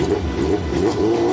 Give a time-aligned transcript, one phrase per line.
[0.00, 1.25] よっよっ。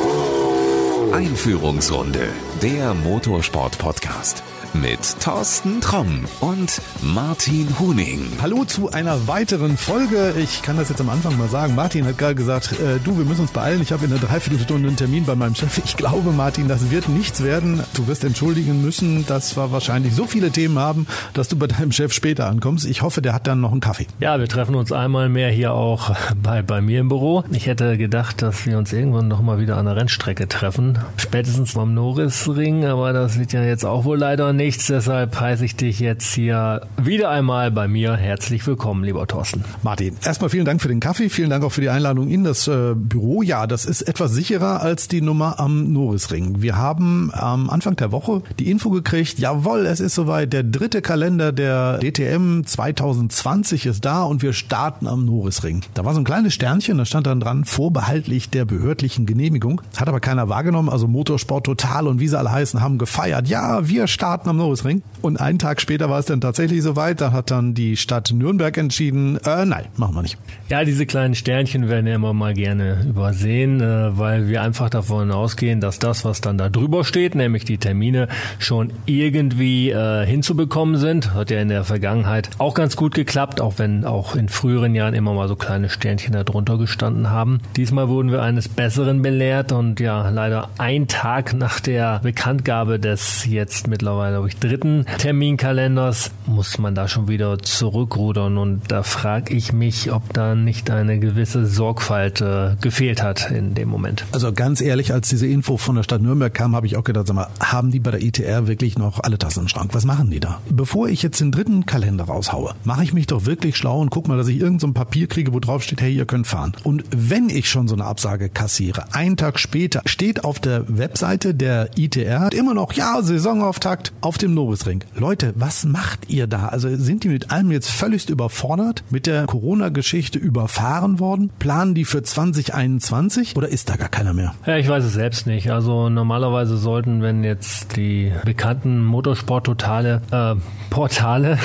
[1.13, 2.27] Einführungsrunde,
[2.63, 4.41] der Motorsport-Podcast
[4.73, 8.25] mit Thorsten Tromm und Martin Huning.
[8.41, 10.33] Hallo zu einer weiteren Folge.
[10.37, 11.75] Ich kann das jetzt am Anfang mal sagen.
[11.75, 13.81] Martin hat gerade gesagt, äh, du, wir müssen uns beeilen.
[13.81, 15.79] Ich habe in einer Dreiviertelstunde einen Termin bei meinem Chef.
[15.85, 17.83] Ich glaube, Martin, das wird nichts werden.
[17.93, 21.91] Du wirst entschuldigen müssen, dass wir wahrscheinlich so viele Themen haben, dass du bei deinem
[21.91, 22.85] Chef später ankommst.
[22.85, 24.07] Ich hoffe, der hat dann noch einen Kaffee.
[24.19, 27.43] Ja, wir treffen uns einmal mehr hier auch bei, bei mir im Büro.
[27.51, 30.97] Ich hätte gedacht, dass wir uns irgendwann noch mal wieder an der Rennstrecke treffen.
[31.17, 35.65] Spätestens beim Norrisring, aber das wird ja jetzt auch wohl leider nicht nichts, deshalb heiße
[35.65, 38.15] ich dich jetzt hier wieder einmal bei mir.
[38.15, 39.65] Herzlich willkommen, lieber Thorsten.
[39.83, 42.69] Martin, erstmal vielen Dank für den Kaffee, vielen Dank auch für die Einladung in das
[42.69, 43.41] äh, Büro.
[43.41, 46.61] Ja, das ist etwas sicherer als die Nummer am Norrisring.
[46.61, 51.01] Wir haben am Anfang der Woche die Info gekriegt, jawohl, es ist soweit, der dritte
[51.01, 55.81] Kalender der DTM 2020 ist da und wir starten am Norrisring.
[55.93, 59.81] Da war so ein kleines Sternchen, da stand dann dran, vorbehaltlich der behördlichen Genehmigung.
[59.97, 63.47] Hat aber keiner wahrgenommen, also Motorsport Total und wie sie alle heißen, haben gefeiert.
[63.47, 65.01] Ja, wir starten am Norrisring.
[65.21, 67.19] Und einen Tag später war es dann tatsächlich soweit.
[67.19, 70.37] Da hat dann die Stadt Nürnberg entschieden, äh, nein, machen wir nicht.
[70.69, 75.31] Ja, diese kleinen Sternchen werden ja immer mal gerne übersehen, äh, weil wir einfach davon
[75.31, 78.27] ausgehen, dass das, was dann da drüber steht, nämlich die Termine,
[78.59, 81.33] schon irgendwie äh, hinzubekommen sind.
[81.33, 85.15] Hat ja in der Vergangenheit auch ganz gut geklappt, auch wenn auch in früheren Jahren
[85.15, 87.61] immer mal so kleine Sternchen da drunter gestanden haben.
[87.75, 93.45] Diesmal wurden wir eines Besseren belehrt und ja, leider ein Tag nach der Bekanntgabe des
[93.45, 98.57] jetzt mittlerweile glaube ich, dritten Terminkalenders muss man da schon wieder zurückrudern.
[98.57, 103.75] Und da frage ich mich, ob da nicht eine gewisse Sorgfalt äh, gefehlt hat in
[103.75, 104.25] dem Moment.
[104.33, 107.27] Also ganz ehrlich, als diese Info von der Stadt Nürnberg kam, habe ich auch gedacht,
[107.27, 109.91] sag mal, haben die bei der ITR wirklich noch alle Tassen im Schrank?
[109.93, 110.59] Was machen die da?
[110.69, 114.27] Bevor ich jetzt den dritten Kalender raushaue, mache ich mich doch wirklich schlau und guck
[114.27, 116.73] mal, dass ich irgendein so Papier kriege, wo drauf steht, hey, ihr könnt fahren.
[116.83, 121.55] Und wenn ich schon so eine Absage kassiere, einen Tag später steht auf der Webseite
[121.55, 125.03] der ITR immer noch, ja, Saisonauftakt auf auf dem Nobisring.
[125.15, 126.65] Leute, was macht ihr da?
[126.69, 131.51] Also sind die mit allem jetzt völlig überfordert, mit der Corona-Geschichte überfahren worden?
[131.59, 134.55] Planen die für 2021 oder ist da gar keiner mehr?
[134.65, 135.69] Ja, ich weiß es selbst nicht.
[135.69, 140.55] Also normalerweise sollten, wenn jetzt die bekannten Motorsport-Totale äh,
[140.89, 141.59] Portale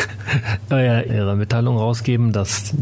[0.70, 2.72] äh, ihre Mitteilung rausgeben, dass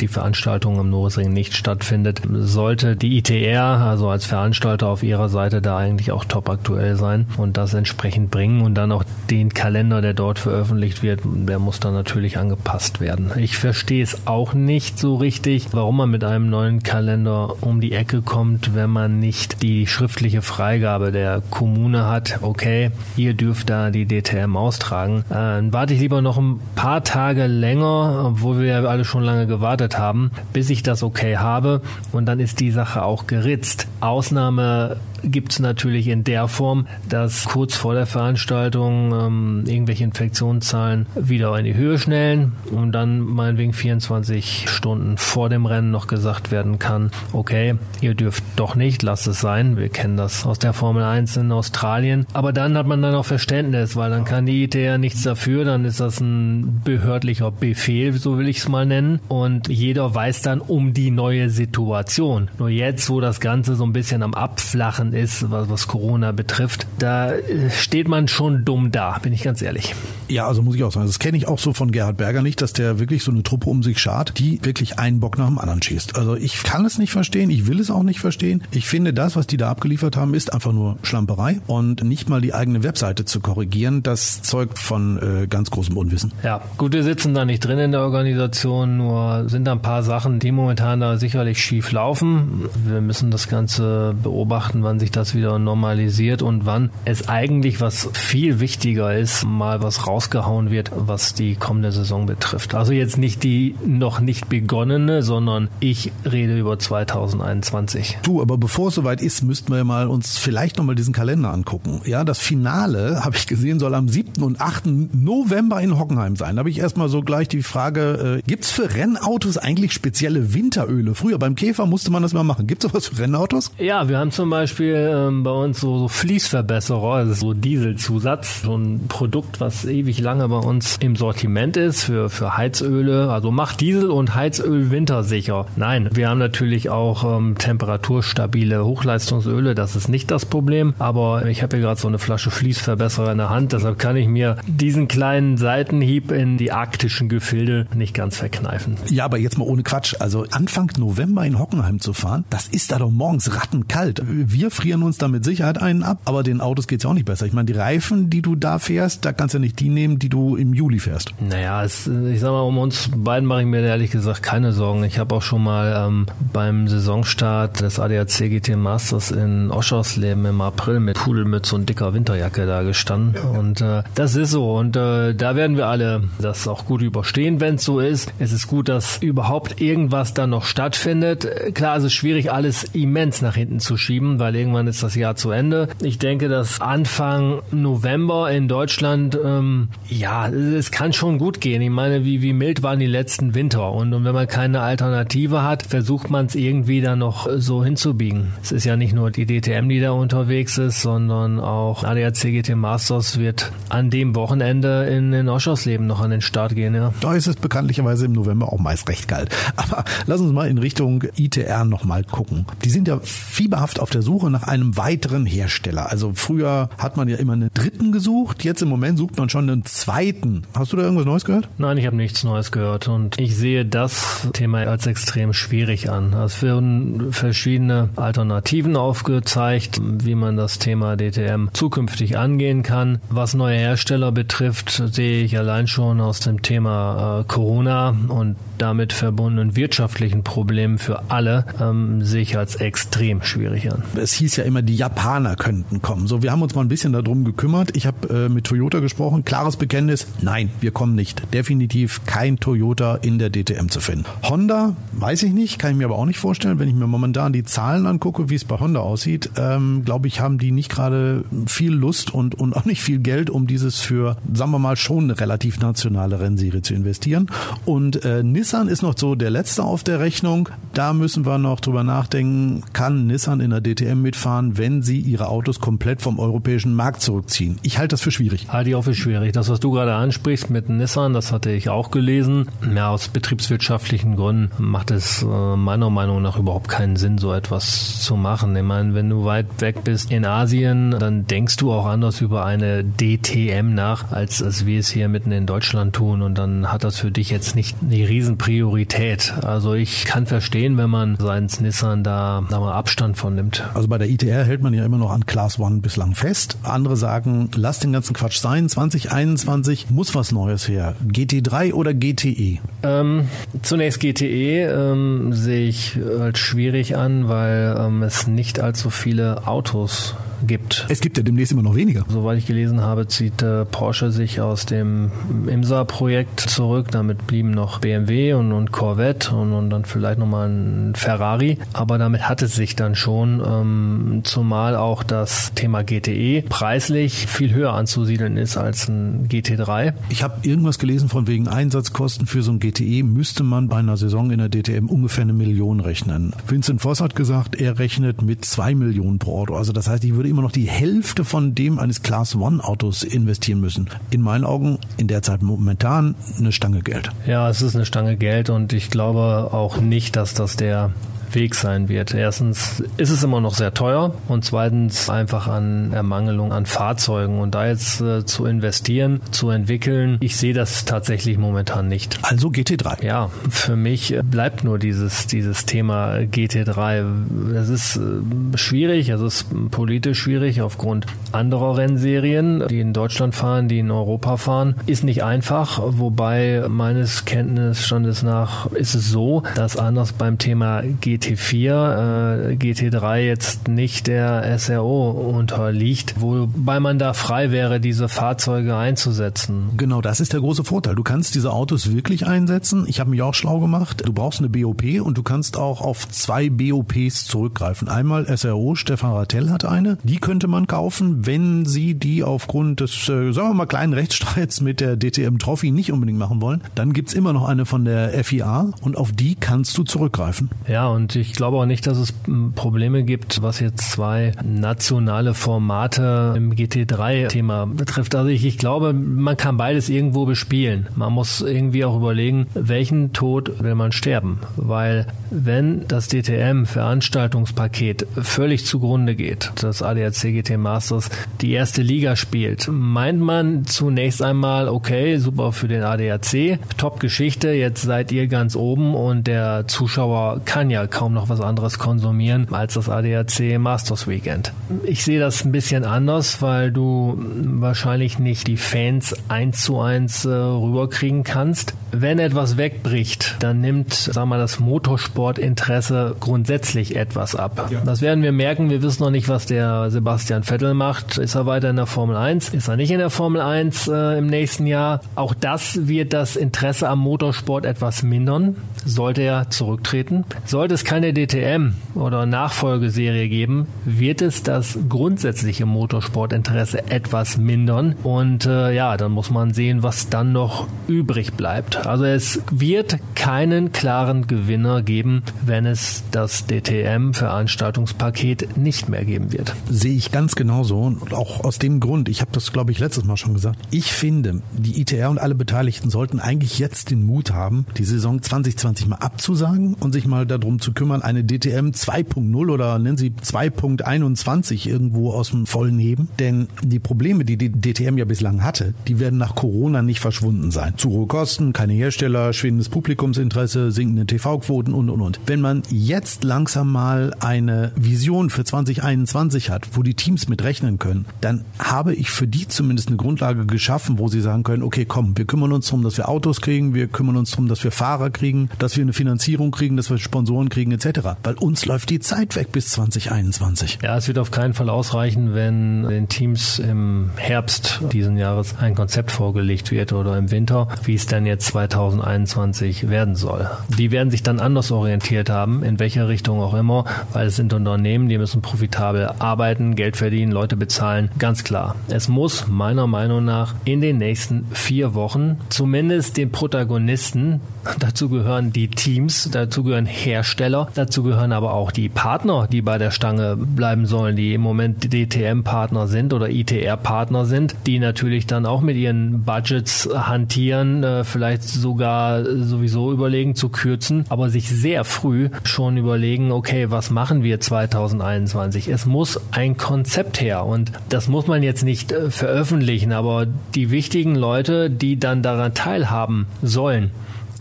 [0.00, 5.60] die Veranstaltung am Nobisring nicht stattfindet, sollte die ITR, also als Veranstalter auf ihrer Seite
[5.60, 10.00] da eigentlich auch top aktuell sein und das entsprechend bringen und dann auch den Kalender,
[10.02, 13.30] der dort veröffentlicht wird, der muss dann natürlich angepasst werden.
[13.36, 17.92] Ich verstehe es auch nicht so richtig, warum man mit einem neuen Kalender um die
[17.92, 22.38] Ecke kommt, wenn man nicht die schriftliche Freigabe der Kommune hat.
[22.42, 25.24] Okay, ihr dürft da die DTM austragen.
[25.28, 29.46] Dann warte ich lieber noch ein paar Tage länger, obwohl wir ja alle schon lange
[29.46, 33.86] gewartet haben, bis ich das okay habe und dann ist die Sache auch geritzt.
[34.00, 41.06] Ausnahme gibt es natürlich in der Form, dass kurz vor der Veranstaltung ähm, irgendwelche Infektionszahlen
[41.14, 46.50] wieder in die Höhe schnellen und dann meinetwegen 24 Stunden vor dem Rennen noch gesagt
[46.50, 49.76] werden kann, okay, ihr dürft doch nicht, lasst es sein.
[49.76, 52.26] Wir kennen das aus der Formel 1 in Australien.
[52.32, 55.84] Aber dann hat man dann auch Verständnis, weil dann kann die ITR nichts dafür, dann
[55.84, 59.20] ist das ein behördlicher Befehl, so will ich es mal nennen.
[59.28, 62.50] Und jeder weiß dann um die neue Situation.
[62.58, 66.86] Nur jetzt, wo das Ganze so ein bisschen am Abflachen ist, was, was Corona betrifft,
[66.98, 69.94] da äh, steht man schon dumm da, bin ich ganz ehrlich.
[70.28, 72.62] Ja, also muss ich auch sagen, das kenne ich auch so von Gerhard Berger nicht,
[72.62, 75.58] dass der wirklich so eine Truppe um sich schart, die wirklich einen Bock nach dem
[75.58, 76.16] anderen schießt.
[76.16, 78.62] Also ich kann es nicht verstehen, ich will es auch nicht verstehen.
[78.70, 82.40] Ich finde, das, was die da abgeliefert haben, ist einfach nur Schlamperei und nicht mal
[82.40, 86.32] die eigene Webseite zu korrigieren, das zeugt von äh, ganz großem Unwissen.
[86.42, 90.02] Ja, gut, wir sitzen da nicht drin in der Organisation, nur sind da ein paar
[90.02, 92.68] Sachen, die momentan da sicherlich schief laufen.
[92.86, 98.08] Wir müssen das Ganze beobachten, wann sich das wieder normalisiert und wann es eigentlich, was
[98.14, 102.74] viel wichtiger ist, mal was rausgehauen wird, was die kommende Saison betrifft.
[102.74, 108.18] Also jetzt nicht die noch nicht begonnene, sondern ich rede über 2021.
[108.22, 112.00] Du, aber bevor es soweit ist, müssten wir mal uns vielleicht nochmal diesen Kalender angucken.
[112.06, 114.42] Ja, das Finale, habe ich gesehen, soll am 7.
[114.42, 114.84] und 8.
[115.12, 116.56] November in Hockenheim sein.
[116.56, 121.14] Da habe ich erstmal so gleich die Frage, äh, es für Rennautos eigentlich spezielle Winteröle?
[121.14, 122.66] Früher beim Käfer musste man das mal machen.
[122.66, 123.72] Gibt es sowas für Rennautos?
[123.76, 128.62] Ja, wir haben zum Beispiel Beispiel ähm, bei uns so, so Fließverbesserer, ist so Dieselzusatz,
[128.62, 133.30] so ein Produkt, was ewig lange bei uns im Sortiment ist für, für Heizöle.
[133.30, 135.66] Also macht Diesel und Heizöl wintersicher.
[135.76, 140.94] Nein, wir haben natürlich auch ähm, temperaturstabile Hochleistungsöle, das ist nicht das Problem.
[140.98, 144.28] Aber ich habe hier gerade so eine Flasche Fließverbesserer in der Hand, deshalb kann ich
[144.28, 148.96] mir diesen kleinen Seitenhieb in die arktischen Gefilde nicht ganz verkneifen.
[149.08, 150.14] Ja, aber jetzt mal ohne Quatsch.
[150.18, 154.22] Also Anfang November in Hockenheim zu fahren, das ist da doch morgens rattenkalt.
[154.26, 157.26] Wir frieren uns da mit Sicherheit einen ab, aber den Autos geht's ja auch nicht
[157.26, 157.46] besser.
[157.46, 160.18] Ich meine, die Reifen, die du da fährst, da kannst du ja nicht die nehmen,
[160.18, 161.32] die du im Juli fährst.
[161.40, 165.04] Naja, es, ich sag mal, um uns beiden mache ich mir ehrlich gesagt keine Sorgen.
[165.04, 170.60] Ich habe auch schon mal ähm, beim Saisonstart des ADAC GT Masters in Oschersleben im
[170.60, 173.40] April mit Pudelmütze und dicker Winterjacke da gestanden.
[173.42, 174.74] Und äh, das ist so.
[174.74, 178.32] Und äh, da werden wir alle das auch gut überstehen, wenn es so ist.
[178.38, 181.46] Es ist gut, dass überhaupt irgendwas dann noch stattfindet.
[181.74, 185.36] Klar, es ist schwierig, alles immens nach hinten zu schieben, weil irgendwann ist das Jahr
[185.36, 185.88] zu Ende.
[186.00, 191.82] Ich denke, dass Anfang November in Deutschland, ähm, ja, es kann schon gut gehen.
[191.82, 193.92] Ich meine, wie, wie mild waren die letzten Winter?
[193.92, 198.54] Und, und wenn man keine Alternative hat, versucht man es irgendwie dann noch so hinzubiegen.
[198.62, 202.74] Es ist ja nicht nur die DTM, die da unterwegs ist, sondern auch ADAC GT
[202.74, 206.94] Masters wird an dem Wochenende in, in Oschersleben noch an den Start gehen.
[206.94, 207.12] Ja.
[207.20, 209.54] Da ist es bekanntlicherweise im November auch meist recht kalt.
[209.76, 212.64] Aber lass uns mal in Richtung ITR nochmal gucken.
[212.82, 216.10] Die sind ja fieberhaft auf der Suche nach einem weiteren Hersteller.
[216.10, 219.68] Also früher hat man ja immer einen dritten gesucht, jetzt im Moment sucht man schon
[219.68, 220.62] einen zweiten.
[220.74, 221.68] Hast du da irgendwas Neues gehört?
[221.76, 226.32] Nein, ich habe nichts Neues gehört und ich sehe das Thema als extrem schwierig an.
[226.32, 233.18] Es werden verschiedene Alternativen aufgezeigt, wie man das Thema DTM zukünftig angehen kann.
[233.28, 239.12] Was neue Hersteller betrifft, sehe ich allein schon aus dem Thema äh, Corona und damit
[239.12, 244.02] verbundenen wirtschaftlichen Problemen für alle ähm, sehe ich als extrem schwierig an.
[244.16, 246.26] Es hieß ja immer, die Japaner könnten kommen.
[246.26, 247.96] So, wir haben uns mal ein bisschen darum gekümmert.
[247.96, 249.42] Ich habe äh, mit Toyota gesprochen.
[249.46, 251.42] Klares Bekenntnis, nein, wir kommen nicht.
[251.54, 254.26] Definitiv kein Toyota in der DTM zu finden.
[254.42, 256.78] Honda, weiß ich nicht, kann ich mir aber auch nicht vorstellen.
[256.78, 260.40] Wenn ich mir momentan die Zahlen angucke, wie es bei Honda aussieht, ähm, glaube ich,
[260.40, 264.36] haben die nicht gerade viel Lust und, und auch nicht viel Geld, um dieses für,
[264.52, 267.46] sagen wir mal, schon eine relativ nationale Rennserie zu investieren.
[267.86, 270.68] Und äh, Nissan ist noch so der letzte auf der Rechnung.
[270.92, 275.48] Da müssen wir noch drüber nachdenken, kann Nissan in der DTM mitfahren, wenn sie ihre
[275.48, 277.76] Autos komplett vom europäischen Markt zurückziehen.
[277.82, 278.66] Ich halte das für schwierig.
[278.68, 279.52] Halte ich auch für schwierig.
[279.52, 282.68] Das, was du gerade ansprichst mit Nissan, das hatte ich auch gelesen.
[282.94, 288.20] Ja, aus betriebswirtschaftlichen Gründen macht es äh, meiner Meinung nach überhaupt keinen Sinn, so etwas
[288.20, 288.74] zu machen.
[288.74, 292.64] Ich meine, wenn du weit weg bist in Asien, dann denkst du auch anders über
[292.64, 296.42] eine DTM nach, als, als wir es hier mitten in Deutschland tun.
[296.42, 299.54] Und dann hat das für dich jetzt nicht eine Riesenpriorität.
[299.62, 303.84] Also ich kann verstehen, wenn man seins Nissan da, da mal Abstand von nimmt.
[303.94, 306.78] Also bei der ITR hält man ja immer noch an Class One bislang fest.
[306.82, 308.88] Andere sagen, lass den ganzen Quatsch sein.
[308.88, 311.16] 2021 muss was Neues her.
[311.26, 312.78] GT3 oder GTE?
[313.02, 313.48] Ähm,
[313.82, 320.34] zunächst GTE ähm, sehe ich als schwierig an, weil ähm, es nicht allzu viele Autos
[320.66, 321.06] gibt.
[321.08, 322.24] Es gibt ja demnächst immer noch weniger.
[322.28, 325.30] Soweit ich gelesen habe, zieht äh, Porsche sich aus dem
[325.66, 327.10] IMSA-Projekt zurück.
[327.10, 331.78] Damit blieben noch BMW und, und Corvette und, und dann vielleicht nochmal ein Ferrari.
[331.92, 334.13] Aber damit hat es sich dann schon, ähm,
[334.44, 340.14] zumal auch das Thema GTE preislich viel höher anzusiedeln ist als ein GT3.
[340.28, 344.16] Ich habe irgendwas gelesen von wegen Einsatzkosten für so ein GTE müsste man bei einer
[344.16, 346.54] Saison in der DTM ungefähr eine Million rechnen.
[346.66, 349.74] Vincent Voss hat gesagt, er rechnet mit zwei Millionen pro Auto.
[349.74, 353.22] Also das heißt, ich würde immer noch die Hälfte von dem eines Class One Autos
[353.22, 354.08] investieren müssen.
[354.30, 357.30] In meinen Augen in der Zeit momentan eine Stange Geld.
[357.46, 361.10] Ja, es ist eine Stange Geld und ich glaube auch nicht, dass das der
[361.54, 362.34] Weg sein wird.
[362.34, 367.60] Erstens ist es immer noch sehr teuer und zweitens einfach an Ermangelung an Fahrzeugen.
[367.60, 372.38] Und da jetzt äh, zu investieren, zu entwickeln, ich sehe das tatsächlich momentan nicht.
[372.42, 373.24] Also GT3.
[373.24, 377.74] Ja, für mich bleibt nur dieses, dieses Thema GT3.
[377.74, 383.88] Es ist äh, schwierig, es ist politisch schwierig aufgrund anderer Rennserien, die in Deutschland fahren,
[383.88, 384.94] die in Europa fahren.
[385.06, 391.43] Ist nicht einfach, wobei meines Kenntnisstandes nach ist es so, dass anders beim Thema GT
[391.44, 398.96] GT4, äh, GT3 jetzt nicht der SRO unterliegt, wobei man da frei wäre, diese Fahrzeuge
[398.96, 399.90] einzusetzen.
[399.96, 401.14] Genau, das ist der große Vorteil.
[401.14, 403.04] Du kannst diese Autos wirklich einsetzen.
[403.08, 404.22] Ich habe mich auch schlau gemacht.
[404.24, 408.08] Du brauchst eine BOP und du kannst auch auf zwei BOPs zurückgreifen.
[408.08, 410.18] Einmal SRO, Stefan Rattel hat eine.
[410.22, 414.80] Die könnte man kaufen, wenn sie die aufgrund des, äh, sagen wir mal, kleinen Rechtsstreits
[414.80, 416.80] mit der DTM Trophy nicht unbedingt machen wollen.
[416.94, 420.70] Dann gibt's immer noch eine von der FIA und auf die kannst du zurückgreifen.
[420.88, 422.34] Ja, und Ich glaube auch nicht, dass es
[422.74, 428.34] Probleme gibt, was jetzt zwei nationale Formate im GT3-Thema betrifft.
[428.34, 431.08] Also ich, ich glaube, man kann beides irgendwo bespielen.
[431.16, 434.58] Man muss irgendwie auch überlegen, welchen Tod will man sterben.
[434.76, 442.88] Weil wenn das DTM-Veranstaltungspaket völlig zugrunde geht, das ADAC GT Masters die erste Liga spielt,
[442.88, 449.14] meint man zunächst einmal, okay, super für den ADAC, Top-Geschichte, jetzt seid ihr ganz oben
[449.14, 454.72] und der Zuschauer kann ja kaum noch was anderes konsumieren als das ADAC Masters Weekend.
[455.04, 460.44] Ich sehe das ein bisschen anders, weil du wahrscheinlich nicht die Fans eins zu eins
[460.44, 461.94] äh, rüberkriegen kannst.
[462.16, 467.88] Wenn etwas wegbricht, dann nimmt, sag mal, das Motorsportinteresse grundsätzlich etwas ab.
[467.90, 468.00] Ja.
[468.04, 468.90] Das werden wir merken.
[468.90, 471.38] Wir wissen noch nicht, was der Sebastian Vettel macht.
[471.38, 472.70] Ist er weiter in der Formel 1?
[472.70, 475.20] Ist er nicht in der Formel 1 äh, im nächsten Jahr?
[475.34, 478.76] Auch das wird das Interesse am Motorsport etwas mindern.
[479.04, 480.44] Sollte er zurücktreten?
[480.64, 488.14] Sollte es keine DTM oder Nachfolgeserie geben, wird es das grundsätzliche Motorsportinteresse etwas mindern.
[488.22, 492.03] Und äh, ja, dann muss man sehen, was dann noch übrig bleibt.
[492.06, 499.74] Also es wird keinen klaren Gewinner geben, wenn es das DTM-Veranstaltungspaket nicht mehr geben wird.
[499.88, 503.24] Sehe ich ganz genauso und auch aus dem Grund, ich habe das glaube ich letztes
[503.24, 507.52] Mal schon gesagt, ich finde, die ITR und alle Beteiligten sollten eigentlich jetzt den Mut
[507.52, 512.70] haben, die Saison 2020 mal abzusagen und sich mal darum zu kümmern, eine DTM 2.0
[512.70, 516.28] oder nennen Sie 2.21 irgendwo aus dem Vollen heben.
[516.38, 520.70] Denn die Probleme, die die DTM ja bislang hatte, die werden nach Corona nicht verschwunden
[520.70, 520.94] sein.
[520.96, 525.40] Zu hohe Kosten, keine Hersteller, schwindendes Publikumsinteresse, sinkende TV-Quoten und, und, und.
[525.46, 530.98] Wenn man jetzt langsam mal eine Vision für 2021 hat, wo die Teams mit rechnen
[530.98, 535.04] können, dann habe ich für die zumindest eine Grundlage geschaffen, wo sie sagen können, okay,
[535.04, 537.90] komm, wir kümmern uns darum, dass wir Autos kriegen, wir kümmern uns darum, dass wir
[537.90, 541.20] Fahrer kriegen, dass wir eine Finanzierung kriegen, dass wir Sponsoren kriegen etc.
[541.42, 543.98] Weil uns läuft die Zeit weg bis 2021.
[544.02, 548.94] Ja, es wird auf keinen Fall ausreichen, wenn den Teams im Herbst diesen Jahres ein
[548.94, 553.68] Konzept vorgelegt wird oder im Winter, wie es dann jetzt 2021 werden soll.
[553.98, 557.72] Die werden sich dann anders orientiert haben, in welcher Richtung auch immer, weil es sind
[557.72, 561.96] Unternehmen, die müssen profitabel arbeiten, Geld verdienen, Leute bezahlen, ganz klar.
[562.08, 567.60] Es muss meiner Meinung nach in den nächsten vier Wochen zumindest den Protagonisten,
[567.98, 572.98] dazu gehören die Teams, dazu gehören Hersteller, dazu gehören aber auch die Partner, die bei
[572.98, 578.66] der Stange bleiben sollen, die im Moment DTM-Partner sind oder ITR-Partner sind, die natürlich dann
[578.66, 581.24] auch mit ihren Budgets hantieren, äh,
[581.64, 587.42] vielleicht sogar sowieso überlegen zu kürzen, aber sich sehr früh schon überlegen, okay, was machen
[587.42, 588.88] wir 2021?
[588.88, 593.90] Es muss ein Konzept her und das muss man jetzt nicht äh, veröffentlichen, aber die
[593.90, 597.10] wichtigen Leute, die dann daran teilhaben sollen,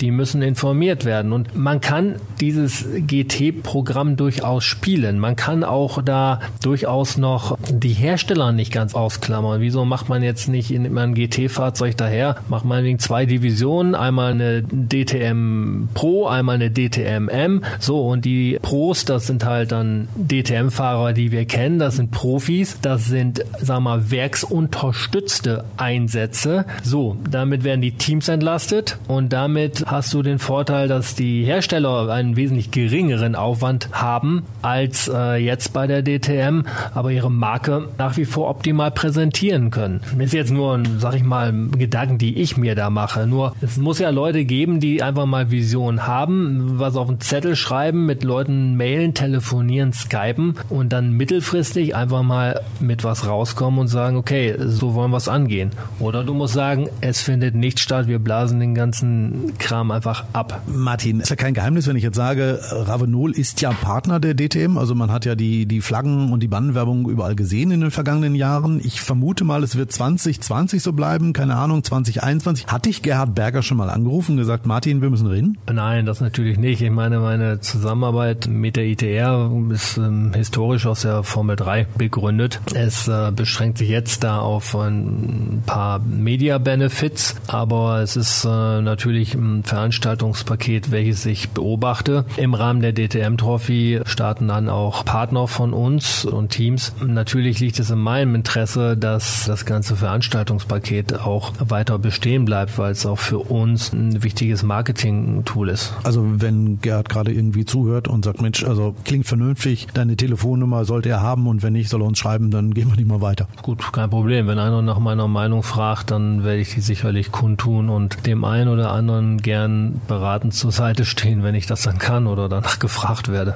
[0.04, 1.32] die müssen informiert werden.
[1.32, 5.18] Und man kann dieses GT-Programm durchaus spielen.
[5.18, 9.62] Man kann auch da durchaus noch die Hersteller nicht ganz ausklammern.
[9.62, 12.36] Wieso macht man jetzt nicht in ein GT-Fahrzeug daher?
[12.50, 17.64] Macht man wegen zwei Divisionen, einmal eine DTM Pro, einmal eine DTM M.
[17.80, 22.78] So, und die Pros, das sind halt dann DTM-Fahrer, die wir kennen, das sind Profis,
[22.82, 26.66] das sind, sagen wir mal, werksunterstützte Einsätze.
[26.84, 32.10] So, damit werden die Teams entlastet und damit hast du den Vorteil, dass die Hersteller
[32.10, 36.64] einen wesentlich geringeren Aufwand haben als äh, jetzt bei der DTM,
[36.96, 40.02] aber ihre Marke nach wie vor optimal präsentieren können.
[40.18, 43.28] Das ist jetzt nur, sag ich mal, Gedanken, die ich mir da mache.
[43.28, 47.56] Nur es muss ja Leute geben, die einfach mal Visionen haben, was auf einen Zettel
[47.56, 53.90] schreiben, mit Leuten mailen, telefonieren, skypen und dann mittelfristig einfach mal mit was rauskommen und
[53.90, 55.70] sagen, okay, so wollen wir es angehen.
[56.00, 60.24] Oder du musst sagen, es findet nicht statt, wir blasen den ganzen Kram Kram einfach
[60.32, 60.62] ab.
[60.66, 64.78] Martin, ist ja kein Geheimnis, wenn ich jetzt sage, Ravenol ist ja Partner der DTM.
[64.78, 68.36] Also man hat ja die, die Flaggen und die Bannenwerbung überall gesehen in den vergangenen
[68.36, 68.80] Jahren.
[68.82, 72.68] Ich vermute mal, es wird 2020 so bleiben, keine Ahnung, 2021.
[72.68, 75.58] Hatte ich Gerhard Berger schon mal angerufen und gesagt, Martin, wir müssen reden?
[75.72, 76.82] Nein, das natürlich nicht.
[76.82, 82.62] Ich meine, meine Zusammenarbeit mit der ITR ist ähm, historisch aus der Formel 3 begründet.
[82.74, 89.34] Es äh, beschränkt sich jetzt da auf ein paar Media-Benefits, aber es ist äh, natürlich
[89.36, 92.26] ein Veranstaltungspaket, welches ich beobachte.
[92.38, 96.94] Im Rahmen der DTM Trophy starten dann auch Partner von uns und Teams.
[97.06, 102.92] Natürlich liegt es in meinem Interesse, dass das ganze Veranstaltungspaket auch weiter bestehen bleibt, weil
[102.92, 105.94] es auch für uns ein wichtiges Marketing-Tool ist.
[106.04, 111.10] Also wenn Gerhard gerade irgendwie zuhört und sagt, Mensch, also klingt vernünftig, deine Telefonnummer sollte
[111.10, 113.48] er haben und wenn nicht, soll er uns schreiben, dann gehen wir nicht mal weiter.
[113.62, 114.48] Gut, kein Problem.
[114.48, 118.70] Wenn einer nach meiner Meinung fragt, dann werde ich die sicherlich kundtun und dem einen
[118.70, 122.80] oder anderen gerne gern beratend zur Seite stehen, wenn ich das dann kann oder danach
[122.80, 123.54] gefragt werde.